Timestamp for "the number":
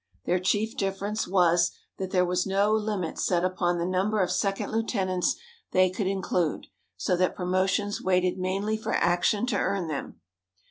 3.77-4.19